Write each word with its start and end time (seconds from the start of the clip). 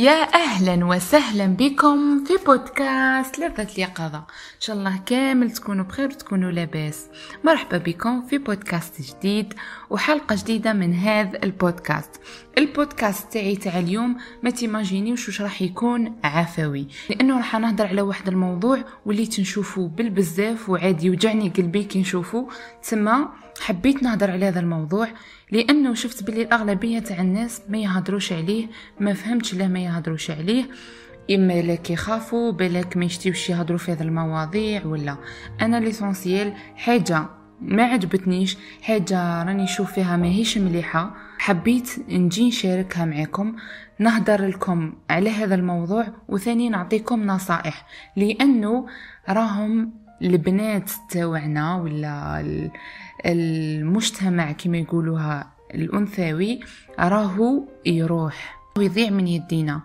يا 0.00 0.34
أهلا 0.34 0.86
وسهلا 0.86 1.46
بكم 1.46 2.24
في 2.24 2.32
بودكاست 2.46 3.38
لذة 3.38 3.68
اليقظة. 3.74 4.18
إن 4.18 4.60
شاء 4.60 4.76
الله 4.76 5.00
كامل 5.06 5.50
تكونوا 5.50 5.84
بخير 5.84 6.08
وتكونوا 6.08 6.50
لاباس. 6.50 7.06
مرحبا 7.44 7.78
بكم 7.78 8.26
في 8.26 8.38
بودكاست 8.38 9.02
جديد 9.02 9.54
وحلقة 9.90 10.36
جديدة 10.38 10.72
من 10.72 10.94
هذا 10.94 11.42
البودكاست. 11.44 12.20
البودكاست 12.58 13.32
تاعي 13.32 13.56
تاع 13.56 13.78
اليوم 13.78 14.16
ما 14.42 14.50
تيماجينيوش 14.50 15.28
وش 15.28 15.40
راح 15.40 15.62
يكون 15.62 16.16
عفوي 16.24 16.88
لأنه 17.10 17.36
راح 17.36 17.56
نهضر 17.58 17.86
على 17.86 18.02
واحد 18.02 18.28
الموضوع 18.28 18.84
واللي 19.06 19.26
تنشوفوا 19.26 19.88
بالبزاف 19.88 20.68
وعادي 20.68 21.06
يوجعني 21.06 21.48
قلبي 21.48 21.84
كي 21.84 22.00
نشوفه 22.00 22.48
تما 22.90 23.28
حبيت 23.60 24.02
نهضر 24.02 24.30
على 24.30 24.48
هذا 24.48 24.60
الموضوع 24.60 25.08
لأنه 25.50 25.94
شفت 25.94 26.22
باللي 26.22 26.42
الأغلبية 26.42 26.98
تاع 26.98 27.20
الناس 27.20 27.62
ما 27.68 27.78
يهضروش 27.78 28.32
عليه 28.32 28.66
ما 29.00 29.14
فهمتش 29.14 29.54
لا 29.54 29.68
ما 29.68 29.78
يهضروش 29.80 30.30
عليه 30.30 30.64
إما 31.30 31.62
لك 31.62 31.90
يخافوا 31.90 32.52
بالك 32.52 32.96
ما 32.96 33.04
يشتيوش 33.04 33.50
يهضروا 33.50 33.78
في 33.78 33.92
هذه 33.92 34.02
المواضيع 34.02 34.86
ولا. 34.86 35.16
أنا 35.60 35.80
ليسونسيال 35.80 36.52
حاجة 36.76 37.26
ما 37.60 37.82
عجبتنيش 37.82 38.56
حاجة 38.82 39.42
راني 39.42 39.62
نشوف 39.62 39.92
فيها 39.92 40.16
ماهيش 40.16 40.58
مليحة 40.58 41.14
حبيت 41.38 41.90
نجي 42.08 42.48
نشاركها 42.48 43.04
معكم 43.04 43.56
نهدر 43.98 44.46
لكم 44.46 44.92
على 45.10 45.30
هذا 45.30 45.54
الموضوع 45.54 46.06
وثاني 46.28 46.68
نعطيكم 46.68 47.26
نصائح 47.26 47.86
لأنه 48.16 48.86
راهم 49.28 49.92
البنات 50.22 50.90
تاوعنا 51.10 51.74
ولا 51.76 52.42
المجتمع 53.26 54.52
كما 54.52 54.78
يقولوها 54.78 55.52
الأنثوي 55.74 56.60
راهو 56.98 57.68
يروح 57.86 58.60
ويضيع 58.78 59.10
من 59.10 59.28
يدينا. 59.28 59.80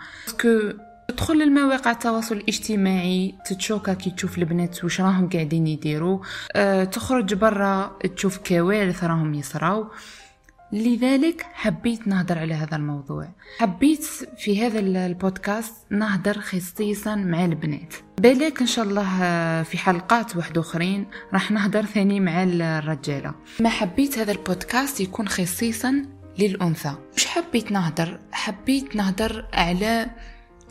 تدخل 1.07 1.41
المواقع 1.41 1.91
التواصل 1.91 2.35
الاجتماعي 2.35 3.35
تتشوكا 3.45 3.93
كي 3.93 4.09
تشوف 4.11 4.37
البنات 4.37 4.83
واش 4.83 5.01
راهم 5.01 5.29
قاعدين 5.29 5.67
يديروا. 5.67 6.19
أه 6.55 6.83
تخرج 6.83 7.33
برا 7.33 7.97
تشوف 8.15 8.37
كوارث 8.37 9.03
راهم 9.03 9.33
يصراو. 9.33 9.87
لذلك 10.75 11.45
حبيت 11.53 12.07
نهضر 12.07 12.39
على 12.39 12.53
هذا 12.53 12.75
الموضوع. 12.75 13.29
حبيت 13.59 14.03
في 14.37 14.65
هذا 14.65 14.79
البودكاست 14.79 15.73
نهضر 15.89 16.39
خصيصا 16.39 17.15
مع 17.15 17.45
البنات. 17.45 17.93
بالك 18.21 18.61
إن 18.61 18.67
شاء 18.67 18.85
الله 18.85 19.03
في 19.63 19.77
حلقات 19.77 20.35
واحد 20.35 20.57
أخرين 20.57 21.05
راح 21.33 21.51
نهضر 21.51 21.85
ثاني 21.85 22.19
مع 22.19 22.43
الرجالة. 22.43 23.33
ما 23.59 23.69
حبيت 23.69 24.17
هذا 24.17 24.31
البودكاست 24.31 25.01
يكون 25.01 25.27
خصيصا 25.27 26.05
للأنثى. 26.39 26.95
مش 27.15 27.25
حبيت 27.25 27.71
نهضر 27.71 28.19
حبيت 28.31 28.95
نهضر 28.95 29.45
على 29.53 30.09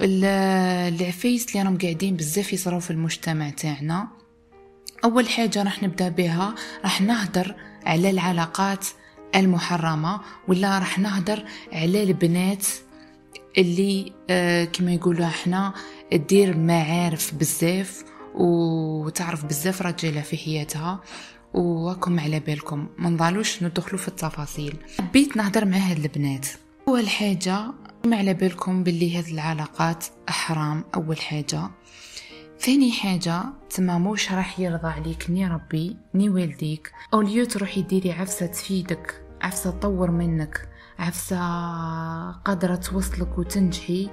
العفايس 0.00 1.48
اللي 1.48 1.62
راهم 1.62 1.78
قاعدين 1.78 2.16
بزاف 2.16 2.52
يصراو 2.52 2.80
في 2.80 2.90
المجتمع 2.90 3.50
تاعنا. 3.50 4.08
أول 5.04 5.28
حاجة 5.28 5.62
راح 5.62 5.82
نبدأ 5.82 6.08
بها 6.08 6.54
راح 6.82 7.00
نهضر 7.00 7.54
على 7.86 8.10
العلاقات 8.10 8.86
المحرمة 9.36 10.20
ولا 10.48 10.78
راح 10.78 10.98
نهدر 10.98 11.44
على 11.72 12.02
البنات 12.02 12.66
اللي 13.58 14.12
آه 14.30 14.64
كما 14.64 14.92
يقولوا 14.92 15.26
إحنا 15.26 15.74
تدير 16.10 16.56
معارف 16.56 17.34
بزاف 17.34 18.04
وتعرف 18.34 19.44
بزاف 19.44 19.82
رجاله 19.82 20.20
في 20.20 20.36
حياتها 20.36 21.00
وراكم 21.54 22.20
على 22.20 22.40
بالكم. 22.40 22.88
ما 22.98 23.10
نضالوش 23.10 23.62
ندخلوا 23.62 24.00
في 24.00 24.08
التفاصيل. 24.08 24.76
حبيت 24.98 25.36
نهضر 25.36 25.64
مع 25.64 25.76
هاد 25.76 25.98
البنات. 25.98 26.46
أول 26.88 27.08
حاجة 27.08 27.64
ما 28.06 28.16
على 28.16 28.34
بالكم 28.34 28.82
باللي 28.82 29.18
هاد 29.18 29.26
العلاقات 29.26 30.04
حرام 30.28 30.84
أول 30.94 31.20
حاجة. 31.20 31.70
ثاني 32.60 32.92
حاجة 32.92 33.42
تما 33.70 33.98
موش 33.98 34.32
راح 34.32 34.60
يرضى 34.60 34.88
عليك 34.88 35.30
ني 35.30 35.46
ربي 35.46 35.96
ني 36.14 36.28
والديك. 36.30 36.92
أوليو 37.14 37.44
تروحي 37.44 37.82
ديري 37.82 38.12
عفسة 38.12 38.46
تفيدك. 38.46 39.23
عفسة 39.44 39.70
تطور 39.70 40.10
منك 40.10 40.68
عفسة 40.98 41.36
قادرة 42.30 42.74
توصلك 42.74 43.38
وتنجحي 43.38 44.10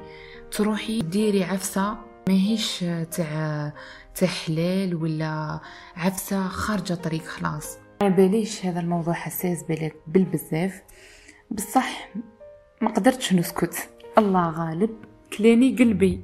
تروحي 0.52 1.02
ديري 1.02 1.44
عفسة 1.44 1.98
ماهيش 2.28 2.80
تاع 3.12 3.74
تاع 4.16 4.28
حلال 4.28 4.96
ولا 4.96 5.60
عفسة 5.96 6.48
خارجة 6.48 6.94
طريق 6.94 7.24
خلاص. 7.24 7.78
ما 8.02 8.10
باليش 8.10 8.66
هذا 8.66 8.80
الموضوع 8.80 9.14
حساس 9.14 9.64
بالك 9.64 9.96
بالبزاف. 10.08 10.82
بصح 11.52 12.10
ما 12.82 12.90
قدرتش 12.90 13.34
نسكت. 13.34 13.90
الله 14.18 14.50
غالب 14.50 14.90
كلاني 15.38 15.76
قلبي. 15.76 16.24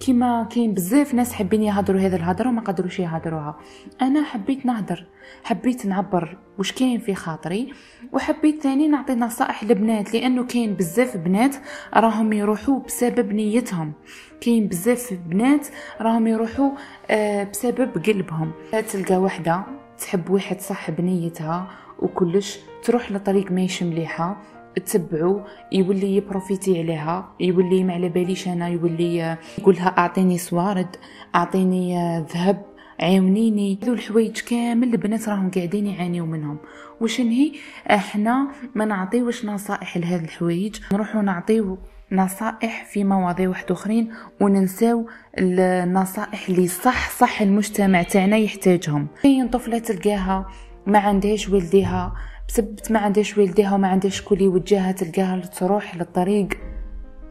كيما 0.00 0.44
كاين 0.44 0.74
بزاف 0.74 1.14
ناس 1.14 1.32
حابين 1.32 1.62
يهضروا 1.62 2.00
هذا 2.00 2.16
الهضرة 2.16 2.48
وما 2.48 2.60
قدروش 2.60 2.98
يهضروها. 2.98 3.58
أنا 4.02 4.24
حبيت 4.24 4.66
نهضر 4.66 5.06
حبيت 5.44 5.86
نعبر 5.86 6.36
واش 6.58 6.72
كاين 6.72 7.00
في 7.00 7.14
خاطري 7.14 7.72
وحبيت 8.12 8.62
ثاني 8.62 8.88
نعطي 8.88 9.14
نصائح 9.14 9.64
لبنات 9.64 10.14
لأنه 10.14 10.44
كاين 10.44 10.74
بزاف 10.74 11.16
بنات 11.16 11.56
راهم 11.94 12.32
يروحوا 12.32 12.80
بسبب 12.80 13.32
نيتهم. 13.32 13.92
كاين 14.40 14.68
بزاف 14.68 15.14
بنات 15.26 15.66
راهم 16.00 16.26
يروحوا 16.26 16.70
آه 17.10 17.44
بسبب 17.44 18.04
قلبهم. 18.06 18.52
تلقى 18.92 19.16
وحدة 19.16 19.62
تحب 19.98 20.30
واحد 20.30 20.60
صح 20.60 20.90
بنيتها 20.90 21.70
وكلش 21.98 22.58
تروح 22.82 23.12
لطريق 23.12 23.52
ماهيش 23.52 23.82
مليحه 23.82 24.36
تتبعو 24.76 25.40
يولي 25.72 26.16
يبروفيتي 26.16 26.78
عليها 26.78 27.32
يولي 27.40 27.84
ما 27.84 27.94
على 27.94 28.08
باليش 28.08 28.48
أنا 28.48 28.68
يولي 28.68 29.36
يقولها 29.58 29.88
أعطيني 29.98 30.38
سوارد 30.38 30.96
أعطيني 31.34 32.18
ذهب 32.34 32.70
عاونيني. 33.00 33.78
هذو 33.82 33.92
الحوايج 33.92 34.40
كامل 34.40 34.92
البنات 34.92 35.28
راهم 35.28 35.50
قاعدين 35.50 35.86
يعانيو 35.86 36.26
منهم. 36.26 36.58
واش 37.00 37.20
نهي؟ 37.20 37.52
أحنا 37.90 38.48
ما 38.74 38.84
نعطيوش 38.84 39.44
نصائح 39.44 39.96
لهذه 39.96 40.24
الحوايج. 40.24 40.76
نروحو 40.92 41.20
نعطيو 41.20 41.78
نصائح 42.12 42.84
في 42.84 43.04
مواضيع 43.04 43.48
واحد 43.48 43.72
أخرين 43.72 44.12
وننساو 44.40 45.06
النصائح 45.38 46.48
اللي 46.48 46.68
صح 46.68 47.10
صح 47.10 47.42
المجتمع 47.42 48.02
تاعنا 48.02 48.36
يحتاجهم. 48.36 49.06
كاين 49.22 49.48
طفلة 49.48 49.78
تلقاها 49.78 50.46
ما 50.86 50.98
عندهاش 50.98 51.48
والديها 51.48 52.12
بسبب 52.50 52.78
ما 52.90 52.98
عندهاش 52.98 53.38
والديها 53.38 53.74
وما 53.74 53.88
عندهاش 53.88 54.22
كل 54.22 54.40
يوجهها 54.40 54.92
تلقاها 54.92 55.40
تروح 55.40 55.96
للطريق. 55.96 56.48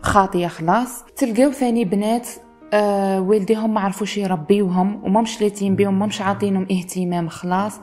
خاطية 0.01 0.47
خلاص. 0.47 1.03
تلقاو 1.15 1.51
ثاني 1.51 1.85
بنات 1.85 2.27
آه 2.73 3.21
والديهم 3.21 3.73
ما 3.73 3.81
عرفوش 3.81 4.17
يربيوهم 4.17 5.03
وما 5.03 5.25
لاتين 5.41 5.75
بيهم 5.75 5.99
ما 5.99 6.05
مش 6.05 6.21
عاطينهم 6.21 6.67
اهتمام 6.71 7.29
خلاص. 7.29 7.79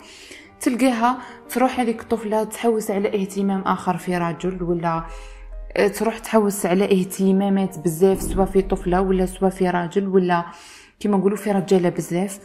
تلقاها 0.60 1.18
تروح 1.48 1.80
هذيك 1.80 2.00
الطفلة 2.00 2.44
تحوس 2.44 2.90
على 2.90 3.08
اهتمام 3.20 3.62
آخر 3.62 3.96
في 3.96 4.16
رجل 4.16 4.62
ولا 4.62 5.04
تروح 5.98 6.18
تحوس 6.18 6.66
على 6.66 6.84
اهتمامات 6.84 7.78
بزاف 7.78 8.22
سواء 8.22 8.46
في 8.46 8.62
طفلة 8.62 9.00
ولا 9.00 9.26
سواء 9.26 9.50
في 9.50 9.70
راجل 9.70 10.08
ولا 10.08 10.44
كما 11.00 11.16
نقولوا 11.16 11.36
في 11.36 11.52
رجالة 11.52 11.88
بزاف. 11.88 12.38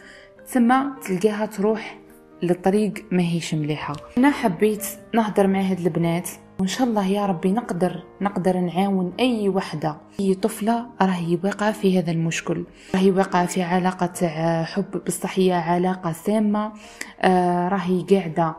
ثم 0.47 0.73
تلقاها 1.01 1.45
تروح 1.45 2.00
للطريق 2.43 2.93
ماهيش 3.11 3.53
مليحة. 3.53 3.93
أنا 4.17 4.31
حبيت 4.31 4.85
نهضر 5.15 5.47
مع 5.47 5.61
هاد 5.61 5.79
البنات 5.79 6.29
وإن 6.59 6.67
شاء 6.67 6.87
الله 6.87 7.07
يا 7.07 7.25
ربي 7.25 7.51
نقدر 7.51 8.03
نقدر 8.21 8.57
نعاون 8.57 9.13
أي 9.19 9.49
وحدة. 9.49 9.97
أي 10.19 10.33
طفلة 10.33 10.85
راهي 11.01 11.39
واقعة 11.43 11.71
في 11.71 11.99
هذا 11.99 12.11
المشكل. 12.11 12.65
راهي 12.95 13.11
واقعة 13.11 13.45
في 13.45 13.63
علاقة 13.63 14.05
تاع 14.05 14.63
حب 14.63 15.01
بصح 15.07 15.39
هي 15.39 15.51
علاقة 15.53 16.11
سامة 16.11 16.71
آه 17.21 17.67
راهي 17.67 18.05
قاعدة 18.11 18.55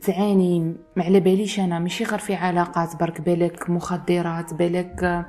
تعاني. 0.00 0.76
ما 0.96 1.04
على 1.04 1.20
باليش 1.20 1.60
أنا 1.60 1.78
ماشي 1.78 2.04
غير 2.04 2.18
في 2.18 2.34
علاقات 2.34 2.96
برك 3.00 3.20
بالك 3.20 3.70
مخدرات 3.70 4.54
بالك 4.54 5.26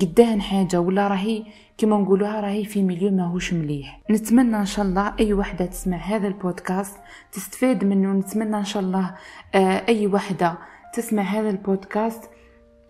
قداهن 0.00 0.40
حاجة 0.40 0.80
ولا 0.80 1.08
راهي 1.08 1.44
كما 1.78 1.96
نقولوها 1.96 2.40
راهي 2.40 2.64
في 2.64 2.82
مليو 2.82 3.10
ماهوش 3.10 3.52
مليح. 3.52 4.00
نتمنى 4.10 4.56
إن 4.56 4.66
شاء 4.66 4.84
الله 4.84 5.14
أي 5.20 5.32
وحدة 5.32 5.66
تسمع 5.66 5.96
هذا 5.96 6.28
البودكاست 6.28 6.96
تستفاد 7.32 7.84
منه. 7.84 8.12
نتمنى 8.12 8.56
إن 8.56 8.64
شاء 8.64 8.82
الله 8.82 9.14
آه، 9.54 9.82
أي 9.88 10.06
وحدة 10.06 10.58
تسمع 10.94 11.22
هذا 11.22 11.50
البودكاست 11.50 12.30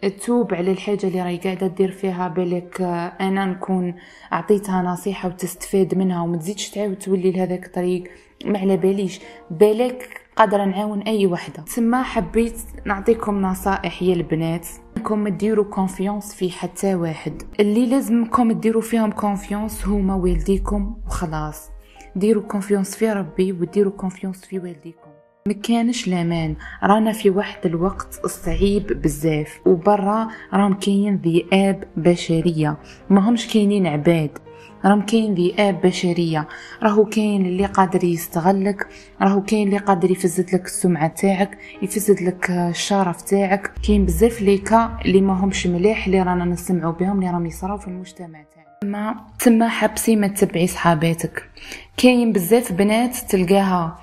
تتوب 0.02 0.54
على 0.54 0.72
الحاجة 0.72 1.06
اللي 1.06 1.22
راهي 1.22 1.36
قاعدة 1.36 1.66
دير 1.66 1.90
فيها. 1.90 2.28
بالك 2.28 2.80
آه، 2.80 3.12
أنا 3.20 3.44
نكون 3.44 3.94
أعطيتها 4.32 4.82
نصيحة 4.82 5.28
وتستفاد 5.28 5.94
منها 5.94 6.22
وما 6.22 6.36
تزيدش 6.36 6.70
تعاود 6.70 6.96
تولي 6.98 7.30
لهذاك 7.30 7.66
الطريق. 7.66 8.04
ما 8.44 8.58
على 8.58 8.76
باليش. 8.76 9.20
بالك 9.50 10.20
قادرة 10.36 10.64
نعاون 10.64 11.02
أي 11.02 11.26
وحدة. 11.26 11.64
ثم 11.64 11.94
حبيت 11.94 12.56
نعطيكم 12.84 13.42
نصائح 13.42 14.02
يا 14.02 14.14
البنات. 14.14 14.66
انكم 15.02 15.28
تديروا 15.28 15.64
confiance 15.64 16.34
في 16.34 16.50
حتى 16.50 16.94
واحد. 16.94 17.42
اللي 17.60 17.86
لازمكم 17.86 18.52
تديروا 18.52 18.82
فيهم 18.82 19.10
confiance 19.10 19.86
هما 19.86 20.14
والديكم 20.14 20.96
وخلاص. 21.06 21.70
ديروا 22.16 22.42
confiance 22.42 22.96
في 22.96 23.12
ربي 23.12 23.52
وديروا 23.52 23.92
confiance 23.92 24.40
في 24.44 24.58
والديكم. 24.58 25.10
مكانش 25.48 26.08
لامان 26.08 26.56
رانا 26.82 27.12
في 27.12 27.30
واحد 27.30 27.66
الوقت 27.66 28.26
صعيب 28.26 28.86
بزاف. 29.02 29.60
وبرا 29.66 30.28
راهم 30.54 30.74
كاين 30.74 31.16
ذئاب 31.16 31.84
بشرية. 31.96 32.76
ما 33.10 33.28
همش 33.28 33.54
كاينين 33.54 33.86
عباد. 33.86 34.38
راهم 34.84 35.02
كاين 35.02 35.34
ذئاب 35.34 35.80
بشرية. 35.80 36.48
راهو 36.82 37.04
كاين 37.04 37.46
اللي 37.46 37.66
قادر 37.66 38.04
يستغلك. 38.04 38.86
راهو 39.22 39.42
كاين 39.42 39.68
اللي 39.68 39.78
قادر 39.78 40.10
يفسد 40.10 40.54
لك 40.54 40.64
السمعة 40.64 41.08
تاعك 41.08 41.58
يفسد 41.82 42.22
لك 42.22 42.50
الشرف 42.50 43.22
تاعك. 43.22 43.70
كاين 43.86 44.04
بزاف 44.04 44.42
ليكا 44.42 44.98
اللي 45.04 45.20
ما 45.20 45.44
همش 45.44 45.66
مليح 45.66 46.06
اللي 46.06 46.22
رانا 46.22 46.44
نسمعوا 46.44 46.92
بهم 46.92 47.18
اللي 47.18 47.30
راهم 47.30 47.46
يصراو 47.46 47.78
في 47.78 47.88
المجتمع 47.88 48.44
تاعنا. 48.54 48.92
ما 48.92 49.14
تما 49.38 49.68
حبسي 49.68 50.16
ما 50.16 50.26
تتبعي 50.26 50.66
صحاباتك. 50.66 51.48
كاين 51.96 52.32
بزاف 52.32 52.72
بنات 52.72 53.16
تلقاها 53.16 53.98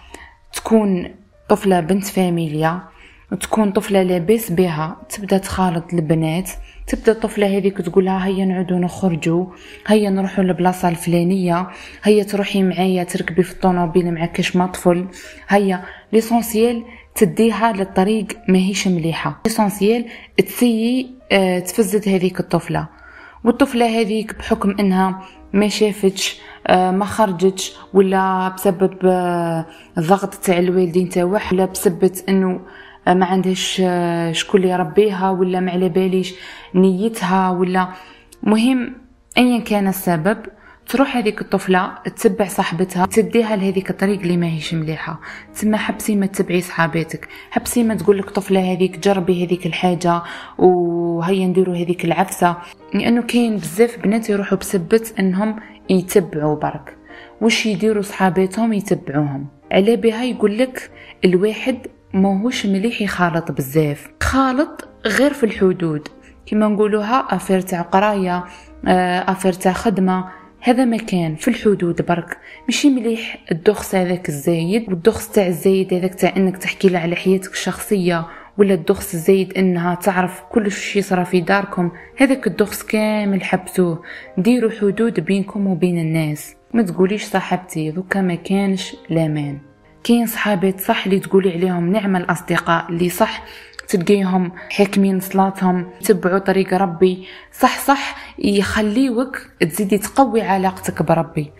تكون 0.54 1.16
طفلة 1.50 1.80
بنت 1.80 2.06
فاميليا 2.06 2.80
وتكون 3.32 3.72
طفلة 3.72 4.04
لاباس 4.04 4.52
بها 4.52 4.98
تبدأ 5.10 5.38
تخالط 5.38 5.94
البنات. 5.94 6.50
تبدأ 6.90 7.12
الطفلة 7.12 7.58
هذيك 7.58 7.78
تقول 7.78 8.06
لها 8.06 8.26
هيا 8.26 8.46
نعودو 8.46 8.78
نخرجوا 8.78 9.46
هيا 9.88 10.10
نروحوا 10.10 10.44
للبلاصه 10.44 10.90
الفلانية 10.90 11.68
هيا 12.04 12.24
تروحي 12.24 12.64
معايا 12.64 13.04
تركبي 13.04 13.44
في 13.44 13.52
الطوموبيل 13.52 14.14
مع 14.14 14.26
كاش 14.26 14.56
ما 14.56 14.66
طفل. 14.66 15.06
هيا 15.48 15.84
l'essentiel 16.14 16.84
تديها 17.16 17.72
للطريق 17.74 18.28
ماهيش 18.48 18.88
مليحة. 18.88 19.42
l'essentiel 19.46 20.06
تسيي 20.38 21.12
آه 21.32 21.60
تفسد 21.60 22.10
هذيك 22.10 22.40
الطفلة. 22.40 22.88
والطفلة 23.44 24.02
هذيك 24.02 24.36
بحكم 24.38 24.76
إنها 24.80 25.22
ما 25.54 25.68
شافتش 25.68 26.40
آه 26.68 26.92
ما 26.92 27.06
خرجتش 27.06 27.74
ولا 27.94 28.50
بسبب 28.50 28.98
الضغط 29.98 30.34
تاع 30.36 30.58
الوالدين 30.60 31.10
تاعها 31.10 31.26
ولا 31.26 31.66
بسبب 31.66 32.12
إنه 32.30 32.60
ما 33.10 33.26
عندهاش 33.26 33.82
شكون 34.32 34.62
اللي 34.62 34.74
يربيها 34.74 35.30
ولا 35.30 35.60
ما 35.60 35.72
على 35.72 35.90
باليش 35.90 36.34
نيتها 36.76 37.50
ولا. 37.50 37.88
مهم 38.44 38.94
ايا 39.38 39.60
كان 39.60 39.88
السبب 39.88 40.38
تروح 40.88 41.18
هذيك 41.18 41.42
الطفلة 41.42 41.96
تتبع 42.06 42.48
صاحبتها 42.48 43.06
تديها 43.06 43.56
لهذيك 43.56 43.90
الطريق 43.90 44.20
اللي 44.20 44.38
ماهيش 44.38 44.74
مليحة. 44.74 45.20
تسمى 45.54 45.78
حبسي 45.78 46.16
ما 46.16 46.26
تتبعي 46.26 46.62
صحاباتك 46.62 47.28
حبسي 47.52 47.84
ما 47.84 47.96
تقول 47.96 48.18
لك 48.18 48.30
طفلة 48.30 48.74
هذيك 48.74 49.00
جربي 49.00 49.46
هذيك 49.46 49.66
الحاجة 49.66 50.22
وهيا 50.58 51.48
نديروا 51.48 51.76
هذيك 51.76 52.06
العفسة. 52.06 52.58
لأنه 52.94 53.22
كاين 53.22 53.58
بزاف 53.58 54.00
بنات 54.04 54.30
يروحوا 54.30 54.58
بسبت 54.58 55.14
أنهم 55.20 55.56
يتبعوا 55.90 56.56
برك. 56.56 56.98
وش 57.42 57.66
يديروا 57.66 58.02
صحاباتهم؟ 58.02 58.74
يتبعوهم. 58.74 59.48
على 59.72 59.96
بها 59.96 60.24
يقول 60.24 60.58
لك 60.58 60.92
الواحد 61.26 61.78
ماهوش 62.14 62.66
مليح 62.66 63.02
يخالط 63.02 63.52
بزاف. 63.52 64.08
خالط 64.24 64.88
غير 65.06 65.34
في 65.34 65.46
الحدود. 65.46 66.08
كما 66.46 66.68
نقولوها 66.68 67.36
أفير 67.36 67.62
تاع 67.62 67.82
قراية 67.82 68.46
أفير 69.28 69.54
تاع 69.54 69.74
خدمة. 69.74 70.26
هذا 70.62 70.86
مكان 70.86 71.36
في 71.36 71.48
الحدود 71.48 72.06
برك. 72.06 72.38
ماشي 72.68 72.90
مليح 72.90 73.38
الدخس 73.52 73.96
هذاك 73.96 74.30
الزايد 74.30 74.90
والدخس 74.90 75.32
تاع 75.32 75.48
الزايد 75.48 75.94
هذاك 75.94 76.16
تاع 76.16 76.34
إنك 76.38 76.58
تحكي 76.58 76.90
له 76.90 77.00
على 77.00 77.16
حياتك 77.16 77.52
الشخصية 77.52 78.28
ولا 78.58 78.74
الدخس 78.74 79.14
الزايد 79.14 79.58
إنها 79.58 79.96
تعرف 79.96 80.42
كل 80.52 80.72
شيء 80.72 81.00
يصرى 81.00 81.26
في 81.26 81.42
داركم. 81.42 81.92
هذاك 82.18 82.48
الدخس 82.48 82.84
كامل 82.84 83.44
حبسوه. 83.44 84.04
ديروا 84.38 84.72
حدود 84.72 85.20
بينكم 85.20 85.68
وبين 85.68 86.00
الناس. 86.00 86.56
ما 86.74 86.82
تقوليش 86.82 87.24
صاحبتي 87.24 87.90
ذوكا 87.90 88.22
ما 88.22 88.36
كانش 88.36 88.96
لامان 89.10 89.58
كاين 90.04 90.26
صحابات 90.28 90.80
صح 90.80 91.06
اللي 91.06 91.20
تقولي 91.20 91.54
عليهم 91.54 91.92
نعم 91.92 92.16
الأصدقاء 92.16 92.86
اللي 92.90 93.10
صح 93.10 93.44
تلقيهم 93.88 94.52
حاكمين 94.70 95.20
صلاتهم 95.20 95.88
يتبعوا 96.02 96.40
طريق 96.40 96.74
ربي. 96.74 97.28
صح 97.60 97.80
صح 97.80 98.16
يخليوك 98.40 99.48
تزيدي 99.60 99.98
تقوي 99.98 100.42
علاقتك 100.42 101.04
بربي. 101.04 101.52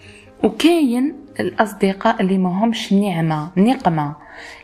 وكاين 0.44 1.16
الأصدقاء 1.40 2.22
اللي 2.22 2.38
ما 2.38 2.64
همش 2.64 2.94
نعمة 2.94 3.52
نقمة 3.58 4.16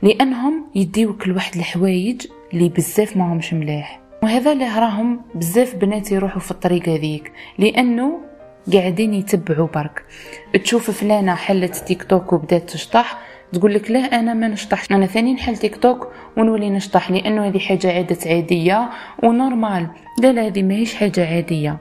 لأنهم 0.01 0.65
يديوك 0.75 1.27
لواحد 1.27 1.55
الحوايج 1.55 2.27
اللي 2.53 2.69
بزاف 2.69 3.17
ما 3.17 3.33
همش 3.33 3.53
ملاح. 3.53 3.99
وهذا 4.23 4.51
اللي 4.51 4.65
راهم 4.65 5.21
بزاف 5.35 5.75
بنات 5.75 6.11
يروحوا 6.11 6.39
في 6.41 6.51
الطريق 6.51 6.89
هذيك 6.89 7.31
لأنه 7.59 8.19
قاعدين 8.73 9.13
يتبعوا 9.13 9.67
برك. 9.67 10.03
تشوف 10.63 10.91
فلانة 10.91 11.35
حلت 11.35 11.75
تيك 11.75 12.03
توك 12.03 12.33
وبدات 12.33 12.69
تشطح 12.69 13.19
تقول 13.55 13.73
لك 13.73 13.91
لا 13.91 13.99
أنا 13.99 14.33
ما 14.33 14.47
نشطحش 14.47 14.91
أنا 14.91 15.05
ثاني 15.05 15.33
نحل 15.33 15.57
تيك 15.57 15.75
توك 15.75 16.11
ونولي 16.37 16.69
نشطح 16.69 17.11
لأنه 17.11 17.47
هذه 17.47 17.59
حاجة 17.59 17.93
عادت 17.93 18.27
عادية 18.27 18.89
ونورمال. 19.23 19.87
لا 20.21 20.31
لا 20.31 20.47
هذه 20.47 20.63
ماهيش 20.63 20.95
حاجة 20.95 21.35
عادية. 21.35 21.77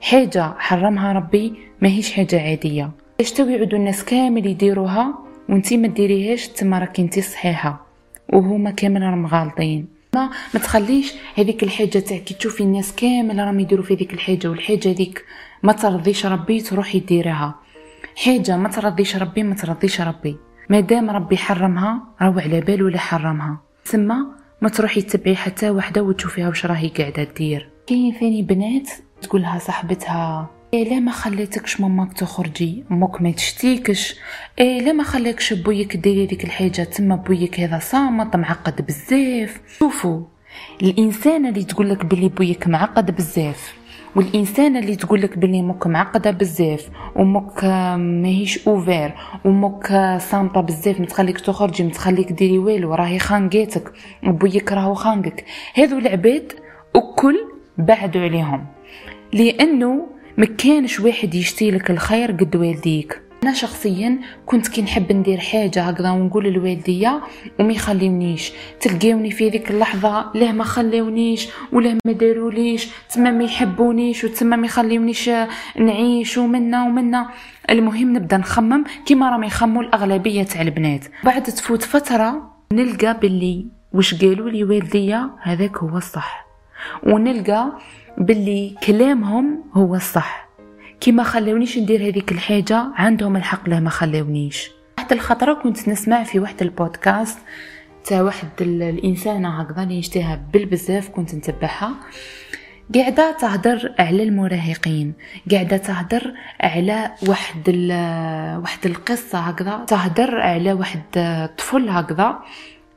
حاجة 0.00 0.54
حرمها 0.58 1.12
ربي 1.12 1.54
ماهيش 1.82 2.12
حاجة 2.12 2.40
عادية. 2.40 2.90
اش 3.20 3.38
يعودوا 3.38 3.78
الناس 3.78 4.04
كامل 4.04 4.46
يديروها 4.46 5.14
وانتي 5.48 5.76
ما 5.76 5.88
ديريهاش 5.88 6.48
تما 6.48 6.78
راك 6.78 7.00
انتي 7.00 7.22
صحيحة. 7.22 7.86
وهما 8.32 8.70
كامل 8.70 9.02
راهم 9.02 9.26
غالطين. 9.26 9.88
ما 10.14 10.30
ما 10.54 10.60
تخليش 10.60 11.14
هذيك 11.38 11.62
الحاجة 11.62 11.98
تاع 11.98 12.18
كي 12.18 12.34
تشوفي 12.34 12.62
الناس 12.62 12.94
كامل 12.94 13.38
راهم 13.38 13.60
يديروا 13.60 13.84
في 13.84 13.94
هذيك 13.94 14.14
الحاجة 14.14 14.48
والحاجة 14.48 14.90
هذيك 14.90 15.24
ما 15.62 15.72
ترضيش 15.72 16.26
ربي 16.26 16.60
تروحي 16.60 16.98
ديريها 16.98 17.54
حاجة 18.24 18.56
ما 18.56 18.68
ترضيش 18.68 19.16
ربي 19.16 19.42
ما 19.42 19.54
ترضيش 19.54 20.00
ربي. 20.00 20.49
مادام 20.70 21.10
ربي 21.10 21.36
حرمها 21.36 22.02
راهو 22.22 22.38
على 22.38 22.60
بالو 22.60 22.88
علاه 22.88 22.98
حرمها. 22.98 23.58
ثم 23.84 24.14
ما 24.62 24.68
تروحي 24.68 25.02
تتبعي 25.02 25.36
حتى 25.36 25.70
وحدة 25.70 26.02
وتشوفيها 26.02 26.48
واش 26.48 26.66
راهي 26.66 26.88
قاعدة 26.88 27.28
دير 27.36 27.68
كاين 27.86 28.14
ثاني 28.20 28.42
بنات 28.42 28.90
تقولها 29.22 29.58
صاحبتها 29.58 30.50
إيه 30.74 30.90
لا 30.90 31.00
ما 31.00 31.12
خليتكش 31.12 31.80
ماماك 31.80 32.12
تخرجي 32.12 32.84
أمك 32.90 33.22
ما 33.22 33.30
تشتيكش. 33.30 34.16
إيه 34.58 34.80
لا 34.80 34.92
ما 34.92 35.02
خليكش 35.02 35.52
بويك 35.52 35.96
ديري 35.96 36.26
ديك 36.26 36.44
الحاجة 36.44 36.82
تما 36.82 37.16
بويك 37.16 37.60
هذا 37.60 37.78
سامط 37.78 38.36
معقد 38.36 38.86
بزاف. 38.86 39.60
شوفوا 39.78 40.22
الإنسان 40.82 41.46
اللي 41.46 41.64
تقول 41.64 41.90
لك 41.90 42.06
بلي 42.06 42.28
بويك 42.28 42.68
معقد 42.68 43.16
بزاف. 43.16 43.74
والانسانه 44.16 44.78
اللي 44.78 44.96
تقول 44.96 45.22
لك 45.22 45.38
بلي 45.38 45.60
أمك 45.60 45.86
معقدة 45.86 46.30
بزاف 46.30 46.88
أمك 47.18 47.64
ماهيش 47.94 48.68
ouverte 48.68 49.14
أمك 49.46 50.18
سامطة 50.20 50.60
بزاف 50.60 51.00
ما 51.00 51.06
تخليك 51.06 51.40
تخرجي 51.40 51.84
ما 51.84 51.90
تخليك 51.90 52.32
ديري 52.32 52.58
والو 52.58 52.94
راهي 52.94 53.18
خانقيتك 53.18 53.92
بويك 54.22 54.72
راهو 54.72 54.94
خانقك. 54.94 55.44
هذو 55.74 55.98
العباد 55.98 56.52
وكل 56.94 57.36
بعدوا 57.78 58.22
عليهم 58.22 58.66
لأنه 59.32 60.06
ما 60.38 60.46
كانش 60.46 61.00
واحد 61.00 61.34
يشتي 61.34 61.70
لك 61.70 61.90
الخير 61.90 62.32
قد 62.32 62.56
والديك. 62.56 63.29
أنا 63.42 63.52
شخصيا 63.52 64.18
كنت 64.46 64.68
كي 64.68 64.82
نحب 64.82 65.12
ندير 65.12 65.38
حاجة 65.38 65.82
هكذا 65.82 66.10
ونقول 66.10 66.44
للوالدية 66.44 67.20
وما 67.60 67.72
يخليونيش 67.72 68.52
تلقاوني 68.80 69.30
في 69.30 69.48
ذيك 69.48 69.70
اللحظة 69.70 70.30
له 70.34 70.52
ما 70.52 70.64
خليونيش 70.64 71.48
ولا 71.72 71.98
ما 72.06 72.12
داروليش 72.12 72.88
تما 73.14 73.30
ما 73.30 73.44
يحبونيش 73.44 74.24
وتما 74.24 74.56
ما 74.56 74.66
يخليونيش 74.66 75.30
نعيش 75.76 76.38
ومنا 76.38 76.84
ومنا. 76.84 77.28
المهم 77.70 78.16
نبدأ 78.16 78.36
نخمم 78.36 78.84
كيما 79.06 79.30
راهم 79.30 79.44
يخموا 79.44 79.82
الأغلبية 79.82 80.42
تاع 80.42 80.62
البنات. 80.62 81.04
بعد 81.24 81.42
تفوت 81.42 81.82
فترة 81.82 82.52
نلقى 82.72 83.18
باللي 83.20 83.66
وش 83.92 84.14
قالوا 84.14 84.50
لي 84.50 84.64
والديه 84.64 85.30
هذاك 85.42 85.76
هو 85.76 85.96
الصح. 85.96 86.46
ونلقى 87.02 87.72
باللي 88.18 88.76
كلامهم 88.86 89.64
هو 89.74 89.94
الصح. 89.94 90.49
كي 91.00 91.12
ما 91.12 91.22
خلونيش 91.22 91.78
ندير 91.78 92.08
هذيك 92.08 92.32
الحاجة 92.32 92.86
عندهم 92.94 93.36
الحق 93.36 93.68
لا 93.68 93.80
ما 93.80 93.90
خلونيش 93.90 94.70
واحد 94.98 95.12
الخطرة 95.12 95.54
كنت 95.54 95.88
نسمع 95.88 96.24
في 96.24 96.38
واحد 96.38 96.62
البودكاست 96.62 97.38
تاع 98.04 98.22
واحد 98.22 98.48
الانسانه 98.60 99.60
هكذا 99.60 99.82
اللي 99.82 99.98
يشتيها 99.98 100.44
بالبزاف 100.52 101.08
كنت 101.08 101.34
نتبعها. 101.34 101.94
قاعدة 102.94 103.36
تهدر 103.40 103.94
على 103.98 104.22
المراهقين 104.22 105.12
قاعدة 105.50 105.76
تهدر 105.76 106.34
على 106.60 107.10
واحد 107.28 107.68
واحد 108.62 108.86
القصة 108.86 109.38
هكذا 109.38 109.84
تهدر 109.88 110.40
على 110.40 110.72
واحد 110.72 111.02
طفل 111.58 111.88
هكذا 111.88 112.38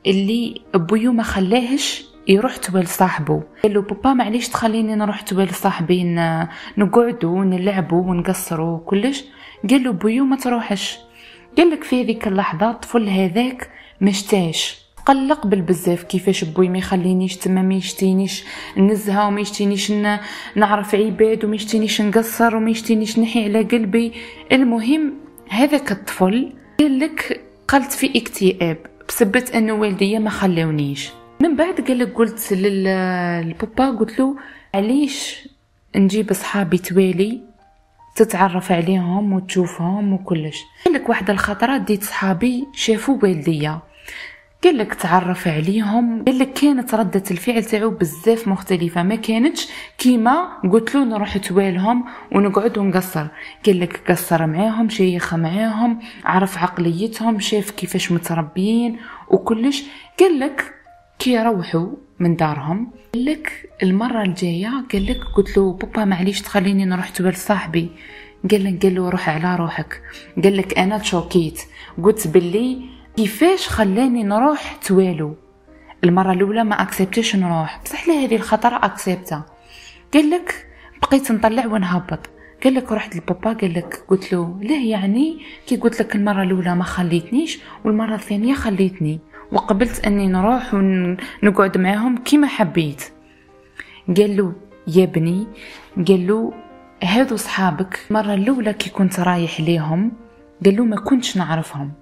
اللي 0.06 0.60
بويو 0.74 1.12
ما 1.12 1.22
خلاهش 1.22 2.04
يروح 2.28 2.56
توال 2.56 2.88
صاحبه 2.88 3.42
قال 3.62 3.74
له 3.74 3.82
بابا 3.82 4.12
معليش 4.12 4.48
تخليني 4.48 4.94
نروح 4.94 5.20
توال 5.20 5.54
صاحبي 5.54 6.04
نقعدوا 6.78 7.38
ونلعبوا 7.38 8.02
ونقصروا 8.02 8.76
وكلش 8.76 9.24
قال 9.70 9.84
له 9.84 9.92
بويو 9.92 10.24
ما 10.24 10.36
تروحش. 10.36 10.98
قال 11.58 11.70
لك 11.70 11.84
في 11.84 12.04
هذيك 12.04 12.28
اللحظة 12.28 12.70
الطفل 12.70 13.08
هذاك 13.08 13.70
مشتاش. 14.00 14.84
قلق 15.06 15.46
بالبزاف 15.46 16.02
كيفاش 16.02 16.44
بوي 16.44 16.68
ما 16.68 16.78
يخلينيش 16.78 17.36
تما 17.36 17.62
ما 17.62 17.74
يشتينيش 17.74 18.44
نزهة 18.76 19.26
وما 19.26 19.40
يشتينيش 19.40 19.92
نعرف 20.56 20.94
عباد 20.94 21.44
وما 21.44 21.54
يشتينيش 21.54 22.00
نقصر 22.00 22.56
وما 22.56 22.70
يشتينيش 22.70 23.18
نحي 23.18 23.44
على 23.44 23.62
قلبي. 23.62 24.12
المهم 24.52 25.14
هذاك 25.48 25.92
الطفل 25.92 26.52
قال 26.80 26.98
لك 26.98 27.40
قلت 27.68 27.92
في 27.92 28.18
اكتئاب 28.18 28.76
بسبة 29.08 29.44
انه 29.54 29.72
والديا 29.72 30.18
ما 30.18 30.30
خلونيش. 30.30 31.10
من 31.40 31.56
بعد 31.56 31.80
قال 31.80 31.98
لك 31.98 32.14
قلت 32.14 32.52
للبابا 32.52 33.98
قلت 33.98 34.18
له 34.18 34.36
علاش 34.74 35.48
نجيب 35.96 36.30
اصحابي 36.30 36.78
توالي 36.78 37.40
تتعرف 38.16 38.72
عليهم 38.72 39.32
وتشوفهم 39.32 40.12
وكلش؟ 40.12 40.62
قال 40.84 40.94
لك 40.94 41.08
واحد 41.08 41.30
الخطرات 41.30 41.80
ديت 41.80 42.04
صحابي 42.04 42.66
شافوا 42.72 43.18
والديا. 43.22 43.80
قال 44.64 44.78
لك 44.78 44.94
تعرف 44.94 45.48
عليهم. 45.48 46.24
قال 46.24 46.38
لك 46.38 46.52
كانت 46.52 46.94
ردة 46.94 47.22
الفعل 47.30 47.64
تاعو 47.64 47.90
بزاف 47.90 48.48
مختلفة. 48.48 49.02
ما 49.02 49.14
كانتش 49.14 49.68
كيما 49.98 50.48
قلت 50.72 50.94
له 50.94 51.04
نروح 51.04 51.38
توالهم 51.38 52.04
ونقعد 52.32 52.78
ونقصر 52.78 53.26
قال 53.66 53.80
لك 53.80 54.10
قصر 54.10 54.46
معاهم 54.46 54.88
شيخ 54.88 55.34
معاهم 55.34 55.98
عرف 56.24 56.58
عقليتهم 56.58 57.40
شاف 57.40 57.70
كيفاش 57.70 58.12
متربيين 58.12 58.96
وكلش. 59.28 59.82
قال 60.20 60.40
لك 60.40 60.74
كي 61.18 61.32
يروحوا 61.32 61.86
من 62.18 62.36
دارهم. 62.36 62.90
لك 63.16 63.70
المرة 63.82 64.22
الجاية 64.22 64.84
قال 64.92 65.06
لك 65.06 65.20
قلت 65.36 65.56
له 65.56 65.72
بابا 65.72 66.04
معليش 66.04 66.42
تخليني 66.42 66.84
نروح 66.84 67.08
توال 67.08 67.36
صاحبي. 67.36 67.90
قال 68.50 68.64
لك 68.64 68.82
قال 68.82 68.94
له 68.94 69.08
روح 69.08 69.28
على 69.28 69.56
روحك. 69.56 70.02
قال 70.44 70.56
لك 70.56 70.78
أنا 70.78 70.98
تشوكيت. 70.98 71.60
قلت 72.02 72.28
باللي 72.28 72.82
كيفاش 73.16 73.68
خلاني 73.68 74.22
نروح 74.22 74.76
توالو؟ 74.86 75.36
المرة 76.04 76.32
الأولى 76.32 76.64
ما 76.64 76.82
أكسبتش 76.82 77.36
نروح. 77.36 77.80
بصح 77.84 78.08
لهذه 78.08 78.36
الخطرة 78.36 78.80
اكسبتا 78.82 79.42
قال 80.14 80.30
لك 80.30 80.66
بقيت 81.02 81.32
نطلع 81.32 81.66
ونهبط. 81.66 82.30
قال 82.64 82.74
لك 82.74 82.92
رحت 82.92 83.16
لبابا. 83.16 83.52
قال 83.52 83.74
لك 83.74 84.04
قلت 84.08 84.32
له 84.32 84.58
ليه 84.62 84.90
يعني؟ 84.90 85.38
كي 85.66 85.76
قلت 85.76 86.00
لك 86.00 86.16
المرة 86.16 86.42
الأولى 86.42 86.74
ما 86.74 86.84
خليتنيش 86.84 87.58
والمرة 87.84 88.14
الثانية 88.14 88.54
خليتني. 88.54 89.20
وقبلت 89.54 90.06
أني 90.06 90.26
نروح 90.26 90.74
ونقعد 90.74 91.78
معاهم 91.78 92.16
كيما 92.16 92.46
حبيت. 92.46 93.02
قال 94.16 94.36
له 94.36 94.52
يا 94.86 95.04
بني 95.04 95.46
قال 96.08 96.26
له 96.26 96.52
هذو 97.04 97.36
صحابك 97.36 97.98
المره 98.10 98.34
الأولى 98.34 98.72
كي 98.72 98.90
كنت 98.90 99.20
رايح 99.20 99.60
ليهم 99.60 100.12
قال 100.64 100.76
له 100.76 100.84
ما 100.84 100.96
كنتش 100.96 101.36
نعرفهم. 101.36 101.92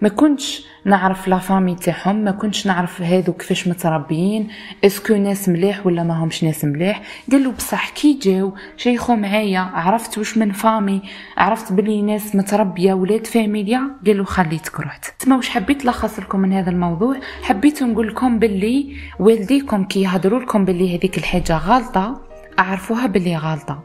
ما 0.00 0.08
كنتش 0.08 0.66
نعرف 0.84 1.28
لا 1.28 1.38
فامي 1.38 1.74
تاعهم 1.74 2.16
ما 2.16 2.30
كنتش 2.30 2.66
نعرف 2.66 3.02
هادو 3.02 3.32
كيفاش 3.32 3.68
متربيين 3.68 4.48
est-ce 4.84 5.04
que 5.04 5.14
ناس 5.14 5.48
مليح 5.48 5.86
ولا 5.86 6.02
ما 6.02 6.24
همش 6.24 6.44
ناس 6.44 6.64
مليح؟ 6.64 7.02
قالوا 7.32 7.52
بصح 7.52 7.90
كي 7.90 8.18
جاو 8.22 8.54
شيخو 8.76 9.16
معايا 9.16 9.60
عرفت 9.60 10.18
واش 10.18 10.38
من 10.38 10.52
famille 10.52 11.02
عرفت 11.36 11.72
بلي 11.72 12.02
ناس 12.02 12.36
متربية 12.36 12.92
ولاد 12.94 13.26
فاميليا 13.26 13.90
قالوا 14.06 14.24
خليتك 14.24 14.80
رحت 14.80 15.22
تما 15.22 15.36
واش 15.36 15.48
حبيت 15.48 15.84
لخص 15.84 16.18
لكم 16.18 16.40
من 16.40 16.52
هذا 16.52 16.70
الموضوع؟ 16.70 17.16
حبيت 17.42 17.82
نقول 17.82 18.08
لكم 18.08 18.38
بلي 18.38 18.96
والديكم 19.20 19.84
كي 19.84 20.02
يهضروا 20.02 20.40
لكم 20.40 20.64
بلي 20.64 20.98
هذيك 20.98 21.18
الحاجة 21.18 21.56
غلطة 21.56 22.20
أعرفوها 22.58 23.06
بلي 23.06 23.36
غلطة. 23.36 23.82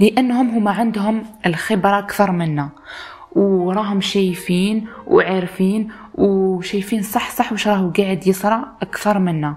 لأنهم 0.00 0.50
هما 0.50 0.70
عندهم 0.70 1.22
الخبرة 1.46 1.98
أكثر 1.98 2.32
منا. 2.32 2.70
وراهم 3.34 4.00
شايفين 4.00 4.86
وعارفين 5.06 5.88
وشايفين 6.14 7.02
صح 7.02 7.30
صح 7.30 7.52
وش 7.52 7.68
راهو 7.68 7.90
قاعد 7.90 8.26
يصرى 8.26 8.64
أكثر 8.82 9.18
منا. 9.18 9.56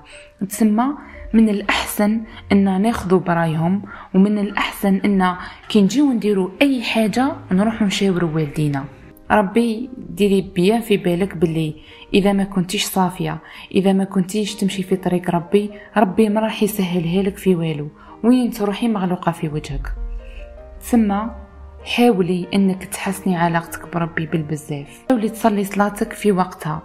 تسمى 0.49 0.85
من 1.33 1.49
الأحسن 1.49 2.21
ان 2.51 2.81
ناخذ 2.81 3.19
برايهم 3.19 3.81
ومن 4.15 4.39
الأحسن 4.39 4.95
ان 4.95 5.35
كي 5.69 5.81
نجيو 5.81 6.11
نديرو 6.11 6.51
أي 6.61 6.83
حاجة 6.83 7.31
نروحو 7.51 7.85
نشاورو 7.85 8.35
والدينا. 8.35 8.85
ربي 9.31 9.89
ديري 10.09 10.41
بيا 10.41 10.79
في 10.79 10.97
بالك 10.97 11.37
باللي 11.37 11.75
إذا 12.13 12.33
ما 12.33 12.43
كنتيش 12.43 12.85
صافية 12.85 13.37
إذا 13.75 13.93
ما 13.93 14.03
كنتيش 14.03 14.55
تمشي 14.55 14.83
في 14.83 14.95
طريق 14.95 15.29
ربي 15.29 15.71
ربي 15.97 16.29
ما 16.29 16.41
راح 16.41 16.63
يسهلها 16.63 17.23
لك 17.23 17.37
في 17.37 17.55
والو. 17.55 17.87
وين 18.23 18.51
تروحي 18.51 18.87
مغلوقة 18.87 19.31
في 19.31 19.47
وجهك. 19.47 19.93
ثم 20.81 21.17
حاولي 21.85 22.47
إنك 22.53 22.83
تحسني 22.85 23.37
علاقتك 23.37 23.93
بربي 23.93 24.25
بالبزاف. 24.25 25.05
حاولي 25.09 25.29
تصلي 25.29 25.63
صلاتك 25.63 26.13
في 26.13 26.31
وقتها. 26.31 26.81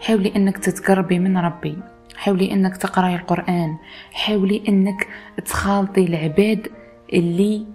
حاولي 0.00 0.32
إنك 0.36 0.58
تتقربي 0.58 1.18
من 1.18 1.38
ربي. 1.38 1.78
حاولي 2.16 2.52
إنك 2.52 2.76
تقرأي 2.76 3.14
القرآن. 3.14 3.76
حاولي 4.12 4.62
إنك 4.68 5.08
تخالطي 5.46 6.04
العباد 6.04 6.68
اللي 7.12 7.66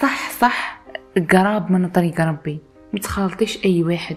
صح 0.00 0.30
صح 0.30 0.82
قراب 1.30 1.72
من 1.72 1.88
طريق 1.88 2.20
ربي. 2.20 2.58
متخالطيش 2.92 3.64
أي 3.64 3.82
واحد. 3.82 4.16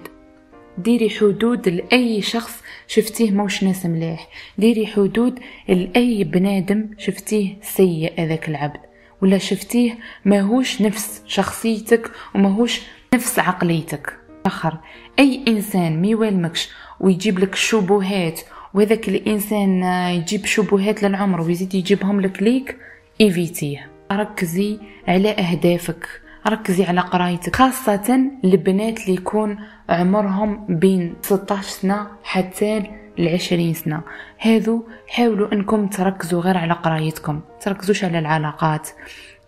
ديري 0.77 1.09
حدود 1.09 1.69
لأي 1.69 2.21
شخص 2.21 2.63
شفتيه 2.87 3.31
موش 3.31 3.63
ناس 3.63 3.85
مليح 3.85 4.27
ديري 4.57 4.87
حدود 4.87 5.39
لأي 5.67 6.23
بنادم 6.23 6.89
شفتيه 6.97 7.57
سيء 7.61 8.13
هذاك 8.17 8.49
العبد. 8.49 8.90
ولا 9.21 9.37
شفتيه 9.37 9.97
ماهوش 10.25 10.81
نفس 10.81 11.21
شخصيتك 11.27 12.11
وماهوش 12.35 12.81
نفس 13.13 13.39
عقليتك. 13.39 14.17
آخر 14.45 14.77
أي 15.19 15.43
إنسان 15.47 16.01
ما 16.01 16.07
يوالمكش 16.07 16.69
ويجيب 16.99 17.39
لك 17.39 17.55
شبهات 17.55 18.41
وهذاك 18.73 19.09
الإنسان 19.09 19.83
يجيب 20.15 20.45
شبهات 20.45 21.03
للعمر 21.03 21.41
ويزيد 21.41 21.75
يجيبهم 21.75 22.21
لك 22.21 22.43
ليك 22.43 22.77
إيفيتيه. 23.21 23.89
ركزي 24.11 24.79
على 25.07 25.29
أهدافك 25.29 26.07
ركزي 26.47 26.83
على 26.83 27.01
قرايتك. 27.01 27.55
خاصة 27.55 28.21
البنات 28.43 28.99
اللي 28.99 29.13
يكون 29.13 29.57
عمرهم 29.89 30.65
بين 30.69 31.13
16 31.21 31.63
سنة 31.69 32.07
حتى 32.23 32.83
العشرين 33.19 33.73
سنة. 33.73 34.01
هذو 34.39 34.83
حاولوا 35.07 35.53
إنكم 35.53 35.87
تركزوا 35.87 36.41
غير 36.41 36.57
على 36.57 36.73
قرايتكم 36.73 37.41
تركزوش 37.61 38.03
على 38.03 38.19
العلاقات. 38.19 38.89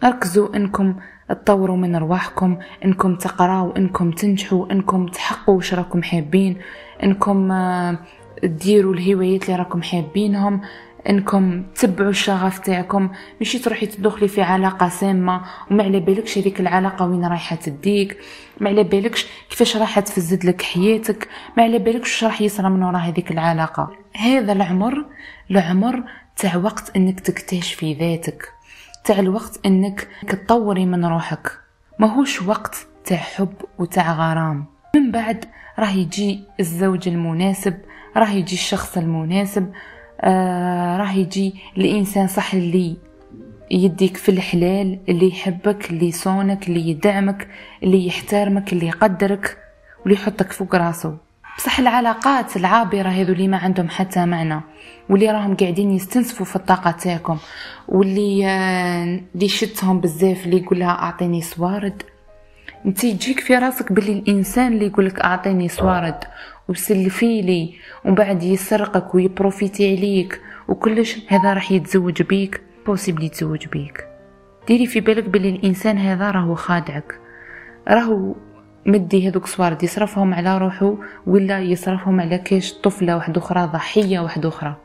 ركزوا 0.04 0.56
إنكم 0.56 0.96
تطوروا 1.30 1.78
من 1.78 1.96
رواحكم 1.96 2.58
إنكم 2.86 3.16
تقراوا 3.16 3.78
إنكم 3.78 4.12
تنجحوا 4.12 4.72
إنكم 4.72 5.06
تحققوا 5.06 5.56
واش 5.56 5.74
راكم 5.74 6.04
حابين 6.04 6.58
إنكم 7.04 7.52
آه، 7.52 7.98
ديروا 8.44 8.94
الهوايات 8.94 9.44
اللي 9.44 9.56
راكم 9.56 9.82
حابينهم. 9.82 10.62
إنكم 11.10 11.64
تبعوا 11.76 12.10
الشغف 12.10 12.60
تاعكم. 12.60 13.10
ماشي 13.40 13.60
تروحي 13.60 13.86
تدخلي 13.86 14.28
في 14.28 14.42
علاقة 14.42 14.90
سامة. 14.90 15.42
وما 15.72 15.84
على 15.84 16.00
بالكش 16.00 16.38
هذيك 16.38 16.60
العلاقة 16.60 17.06
وين 17.06 17.26
رايحة 17.26 17.56
تديك. 17.56 18.18
ما 18.60 18.70
على 18.70 18.84
بالكش 18.84 19.28
كيفاش 19.50 19.78
راح 19.78 20.00
تفزد 20.00 20.46
لك 20.46 20.62
حياتك. 20.62 21.28
ما 21.58 21.64
على 21.64 21.80
بالكش 21.80 22.14
واش 22.14 22.24
راح 22.24 22.42
يصرى 22.42 22.70
من 22.70 22.84
وراء 22.84 23.02
هذيك 23.02 23.32
العلاقة. 23.32 23.92
هذا 24.16 24.52
العمر 24.52 25.06
العمر 25.52 26.04
تاع 26.38 26.56
وقت 26.56 26.96
إنك 26.96 27.20
تكتشفي 27.20 27.94
ذاتك. 27.94 28.52
تاع 29.06 29.20
الوقت 29.20 29.60
إنك 29.66 30.08
تطوري 30.28 30.86
من 30.86 31.06
روحك. 31.06 31.52
ماهوش 32.00 32.42
وقت 32.42 32.88
تاع 33.06 33.18
حب 33.18 33.54
وتاع 33.80 34.14
غرام. 34.14 34.66
من 34.96 35.12
بعد 35.12 35.46
راه 35.80 35.92
يجي 35.92 36.44
الزوج 36.60 37.08
المناسب 37.08 37.78
راه 38.18 38.30
يجي 38.30 38.56
الشخص 38.56 38.98
المناسب 38.98 39.72
راه 40.98 41.12
يجي 41.12 41.54
الإنسان 41.78 42.28
صح 42.28 42.54
اللي 42.54 42.96
يديك 43.72 44.18
في 44.18 44.30
الحلال 44.30 45.00
اللي 45.10 45.28
يحبك 45.28 45.90
اللي 45.90 46.08
يصونك 46.08 46.68
اللي 46.68 46.90
يدعمك 46.90 47.48
اللي 47.84 48.08
يحترمك 48.08 48.74
اللي 48.74 48.88
يقدرك 48.88 49.58
واللي 50.02 50.14
يحطك 50.16 50.52
فوق 50.52 50.76
راسه. 50.76 51.18
بصح 51.58 51.80
العلاقات 51.80 52.58
العابرة 52.58 53.10
هذو 53.10 53.34
اللي 53.34 53.48
ما 53.48 53.58
عندهم 53.58 53.90
حتى 53.90 54.26
معنى 54.26 54.62
واللي 55.10 55.32
راهم 55.32 55.56
قاعدين 55.56 55.92
يستنزفوا 55.92 56.46
في 56.46 56.56
الطاقة 56.56 56.92
تاعكم 56.92 57.38
واللي 57.88 58.48
آه، 58.48 59.20
اللي 59.36 59.48
شتهم 59.48 60.00
بزاف 60.00 60.46
اللي 60.46 60.58
يقول 60.58 60.80
لها 60.80 60.90
أعطيني 60.92 61.42
سوارد. 61.42 62.04
انت 62.86 63.04
يجيك 63.04 63.40
في 63.40 63.56
راسك 63.56 63.92
باللي 63.92 64.12
الإنسان 64.12 64.74
اللي 64.74 64.86
يقولك 64.86 65.20
أعطيني 65.20 65.68
سوارد. 65.70 66.24
وسلفي 66.70 67.42
لي 67.42 67.74
ومن 68.06 68.16
بعد 68.16 68.44
يسرقك 68.44 69.16
وي 69.16 69.32
profiter 69.32 69.98
عليك 69.98 70.42
وكلش 70.68 71.18
هذا 71.28 71.54
راح 71.54 71.72
يتزوج 71.72 72.22
بيك 72.22 72.62
possible 72.86 73.24
يتزوج 73.24 73.68
بيك. 73.68 74.08
ديري 74.68 74.88
في 74.88 75.00
بالك 75.00 75.30
بلي 75.30 75.50
الإنسان 75.50 75.98
هذا 75.98 76.32
راهو 76.32 76.56
خادعك. 76.56 77.20
راهو 77.88 78.36
مدي 78.86 79.30
هذوك 79.30 79.46
صوارد 79.46 79.84
يصرفهم 79.84 80.34
على 80.34 80.58
روحه 80.58 80.96
ولا 81.28 81.60
يصرفهم 81.60 82.22
على 82.22 82.38
كاش 82.38 82.74
طفلة 82.74 83.16
واحدة 83.16 83.42
أخرى 83.42 83.66
ضحية 83.66 84.20
واحدة 84.20 84.50
أخرى. 84.50 84.76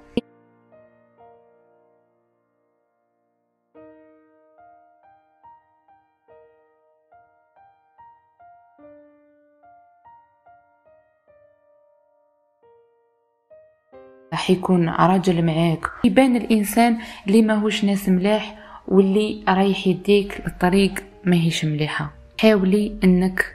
راح 14.48 14.56
يكون 14.56 14.88
راجل 14.88 15.44
معاك. 15.44 15.90
يبان 16.04 16.36
الإنسان 16.36 16.98
اللي 17.26 17.42
ماهوش 17.42 17.84
ناس 17.84 18.08
ملاح 18.08 18.54
واللي 18.88 19.44
رايح 19.48 19.86
يديك 19.86 20.42
للطريق 20.46 21.04
ماهيش 21.24 21.64
مليحة. 21.64 22.10
حاولي 22.40 22.98
إنك 23.04 23.54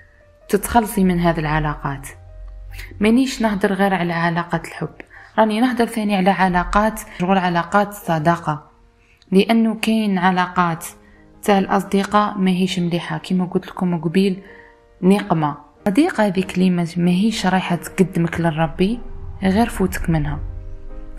تتخلصي 0.50 1.04
من 1.04 1.20
هذه 1.20 1.40
العلاقات. 1.40 2.08
مانيش 3.00 3.42
نهدر 3.42 3.74
غير 3.74 3.94
على 3.94 4.14
علاقة 4.14 4.62
الحب. 4.68 4.90
راني 5.40 5.62
نهدر 5.62 5.86
ثاني 5.86 6.16
على 6.16 6.30
علاقات 6.30 7.00
شغل 7.20 7.38
علاقات 7.38 7.90
الصداقة 7.90 8.70
لأنه 9.32 9.76
كاين 9.82 10.18
علاقات 10.18 10.86
تاع 11.44 11.60
الأصدقاء 11.60 12.38
ماهيش 12.38 12.80
مليحة. 12.80 13.18
كيما 13.18 13.46
قلت 13.46 13.68
لكم 13.68 13.98
قبيل 13.98 14.42
نقمة. 15.02 15.58
صديقة 15.88 16.26
هذيك 16.26 16.58
اللي 16.58 16.70
ماهيش 16.98 17.46
رايحة 17.46 17.76
تقدمك 17.76 18.40
للربي 18.40 19.00
غير 19.44 19.70
فوتك 19.70 20.10
منها. 20.10 20.53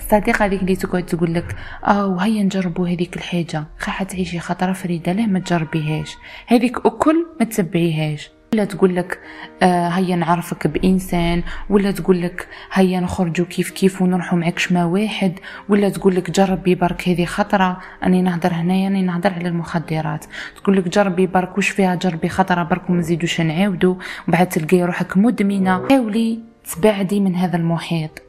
الصديقة 0.04 0.44
هذيك 0.44 0.62
اللي 0.62 0.76
تقعد 0.76 1.06
تقول 1.06 1.34
لك 1.34 1.56
آه 1.86 2.06
وهيا 2.06 2.42
نجربوا 2.42 2.88
هذيك 2.88 3.16
الحاجة. 3.16 3.64
خا 3.78 4.04
تعيشي 4.04 4.38
خطرة 4.40 4.72
فريدة 4.72 5.12
ليه 5.12 5.26
ما 5.26 5.38
تجربيهاش. 5.38 6.16
هذيك 6.46 6.86
أكل 6.86 7.26
ما 7.40 7.46
تتبعيهاش 7.46 8.30
ولا 8.54 8.64
تقول 8.64 8.96
لك 8.96 9.20
آه 9.62 9.88
هيا 9.88 10.16
نعرفك 10.16 10.66
بإنسان. 10.66 11.42
ولا 11.70 11.90
تقول 11.90 12.22
لك 12.22 12.48
هيا 12.72 13.00
نخرجوا 13.00 13.46
كيف 13.46 13.70
كيف 13.70 14.02
ونروحوا 14.02 14.38
معك 14.38 14.58
شما 14.58 14.84
واحد. 14.84 15.32
ولا 15.68 15.88
تقول 15.88 16.14
لك 16.14 16.30
جربي 16.30 16.74
برك 16.74 17.08
هذه 17.08 17.24
خطرة 17.24 17.80
اني 18.04 18.22
نهضر 18.22 18.52
هنايا 18.52 18.88
اني 18.88 19.02
نهضر 19.02 19.32
على 19.32 19.48
المخدرات. 19.48 20.24
تقول 20.56 20.76
لك 20.76 20.88
جربي 20.88 21.26
برك 21.26 21.58
وش 21.58 21.68
فيها 21.68 21.94
جربي 21.94 22.28
خطرة 22.28 22.62
برك 22.62 22.90
وما 22.90 22.98
نزيدوش 22.98 23.40
نعاودوا 23.40 23.94
وبعد 24.28 24.48
تلقاي 24.48 24.84
روحك 24.84 25.16
مدمنة. 25.16 25.88
حاولي 25.88 26.40
تبعدي 26.74 27.20
من 27.20 27.34
هذا 27.34 27.56
المحيط. 27.56 28.23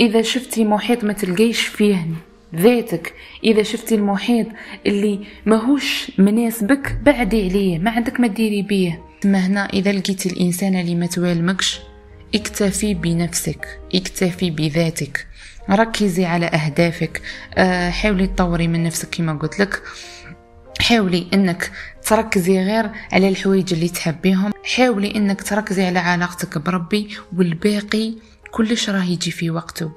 إذا 0.00 0.22
شفتي 0.22 0.64
محيط 0.64 1.04
ما 1.04 1.12
تلقيش 1.12 1.60
فيه 1.60 2.06
ذاتك 2.54 3.14
إذا 3.44 3.62
شفتي 3.62 3.94
المحيط 3.94 4.46
اللي 4.86 5.20
ماهوش 5.46 6.12
مناسبك 6.18 6.98
بعدي 7.02 7.48
عليه 7.48 7.78
ما 7.78 7.90
عندك 7.90 8.20
ما 8.20 8.26
ديري 8.26 8.62
بيه. 8.62 9.02
ما 9.24 9.46
هنا 9.46 9.68
إذا 9.72 9.92
لقيتي 9.92 10.28
الإنسان 10.28 10.76
اللي 10.76 10.94
ما 10.94 11.06
توالمكش 11.06 11.80
اكتفي 12.34 12.94
بنفسك 12.94 13.80
اكتفي 13.94 14.50
بذاتك. 14.50 15.26
ركزي 15.70 16.24
على 16.24 16.46
أهدافك. 16.46 17.22
آه، 17.54 17.90
حاولي 17.90 18.26
تطوري 18.26 18.68
من 18.68 18.82
نفسك 18.82 19.08
كما 19.14 19.32
قلت 19.32 19.60
لك. 19.60 19.82
حاولي 20.80 21.26
إنك 21.34 21.70
تركزي 22.06 22.58
غير 22.58 22.90
على 23.12 23.28
الحوايج 23.28 23.72
اللي 23.72 23.88
تحبيهم. 23.88 24.52
حاولي 24.76 25.14
إنك 25.16 25.42
تركزي 25.42 25.84
على 25.84 25.98
علاقتك 25.98 26.58
بربي 26.58 27.08
والباقي. 27.36 28.14
كلش 28.56 28.90
راه 28.90 29.04
يجي 29.04 29.30
في 29.30 29.50
وقته. 29.50 29.90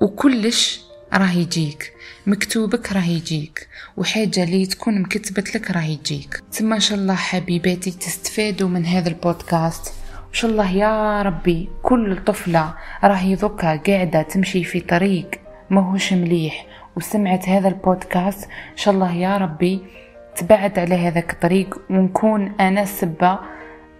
وكلش 0.00 0.80
راه 1.12 1.32
يجيك. 1.32 1.92
مكتوبك 2.26 2.92
راه 2.92 3.04
يجيك. 3.04 3.68
وحاجة 3.96 4.44
اللي 4.44 4.66
تكون 4.66 5.02
مكتبت 5.02 5.54
لك 5.54 5.70
راه 5.70 5.84
يجيك. 5.84 6.42
تما 6.52 6.74
إن 6.74 6.80
شاء 6.80 6.98
الله 6.98 7.14
حبيباتي 7.14 7.90
تستفادوا 7.90 8.68
من 8.68 8.86
هذا 8.86 9.08
البودكاست. 9.08 9.88
إن 10.28 10.32
شاء 10.32 10.50
الله 10.50 10.70
يا 10.72 11.22
ربي 11.22 11.68
كل 11.82 12.24
طفلة 12.24 12.74
راهي 13.04 13.34
ذكا 13.34 13.76
قاعدة 13.76 14.22
تمشي 14.22 14.64
في 14.64 14.80
طريق 14.80 15.30
ماهوش 15.70 16.12
مليح. 16.12 16.66
وسمعت 16.96 17.48
هذا 17.48 17.68
البودكاست. 17.68 18.44
إن 18.44 18.76
شاء 18.76 18.94
الله 18.94 19.12
يا 19.14 19.36
ربي 19.36 19.80
تبعد 20.36 20.78
على 20.78 20.94
هذاك 20.94 21.32
الطريق. 21.32 21.78
ونكون 21.90 22.52
أنا 22.60 22.84
سبة 22.84 23.38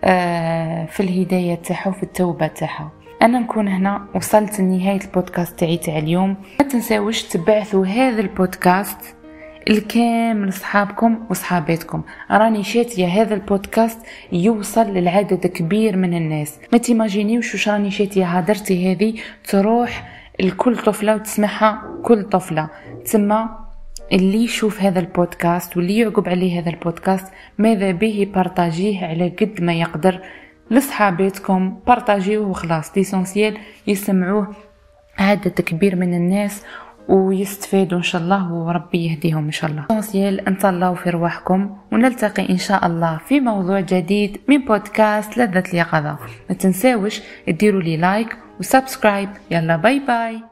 آه، 0.05 0.87
في 0.87 1.01
الهداية 1.01 1.55
تاعها 1.55 1.89
وفي 1.89 2.03
التوبة 2.03 2.47
تاعها. 2.47 3.02
أنا 3.23 3.39
نكون 3.39 3.69
هنا 3.69 4.07
وصلت 4.15 4.61
لنهاية 4.61 5.01
البودكاست 5.01 5.59
تاعي 5.59 5.77
تاع 5.77 5.99
اليوم. 5.99 6.37
ما 6.61 6.69
تنساوش 6.69 7.23
تبعثوا 7.23 7.87
هذا 7.87 8.21
البودكاست 8.21 8.99
الكامل 9.71 10.49
لصحابكم 10.49 11.19
وصحاباتكم. 11.31 12.03
راني 12.31 12.65
شاتية 12.65 13.07
هذا 13.07 13.35
البودكاست 13.35 13.99
يوصل 14.33 14.87
للعدد 14.87 15.47
كبير 15.47 15.97
من 15.97 16.15
الناس. 16.15 16.59
ما 16.73 16.79
تيماجينيوش 16.79 17.55
وش 17.55 17.69
راني 17.69 17.91
شاتية 17.91 18.39
هدرتي 18.39 18.93
هذه. 18.93 19.15
تروح 19.49 20.09
لكل 20.41 20.77
طفلة 20.77 21.15
وتسمعها 21.15 21.83
كل 22.03 22.23
طفلة. 22.23 22.69
تسمى 23.05 23.49
اللي 24.13 24.45
يشوف 24.45 24.83
هذا 24.83 25.01
البودكاست 25.01 25.77
واللي 25.77 25.99
يعقب 25.99 26.29
عليه 26.29 26.61
هذا 26.61 26.71
البودكاست. 26.71 27.27
ماذا 27.59 27.91
به 27.91 28.29
بارتاجيه 28.35 29.07
على 29.07 29.29
قد 29.29 29.61
ما 29.61 29.73
يقدر. 29.73 30.21
لصحاباتكم 30.73 31.79
بارطاجيوه 31.87 32.49
وخلاص. 32.49 32.97
l'essentiel 32.97 33.59
يسمعوه. 33.87 34.55
عدد 35.19 35.61
كبير 35.61 35.97
من 35.97 36.15
الناس 36.15 36.65
ويستفادوا 37.09 37.99
إن 37.99 38.03
شاء 38.03 38.23
الله 38.23 38.53
وربي 38.53 39.07
يهديهم 39.07 39.45
إن 39.45 39.51
شاء 39.51 39.71
الله. 39.71 39.83
l'essentiel 39.91 40.57
الله 40.65 40.80
الله 40.80 40.95
في 40.95 41.11
رواحكم 41.11 41.77
ونلتقي 41.93 42.51
إن 42.51 42.59
شاء 42.59 42.87
الله 42.87 43.21
في 43.29 43.41
موضوع 43.41 43.81
جديد 43.81 44.41
من 44.49 44.65
بودكاست 44.65 45.39
لذة 45.39 45.65
اليقظة. 45.73 46.19
ما 46.51 46.55
تنساوش 46.55 47.21
ديروا 47.49 47.83
لي 47.83 47.97
لايك 47.97 48.37
وسبسكرايب 48.61 49.29
يلا 49.51 49.77
باي 49.77 49.99
باي 49.99 50.52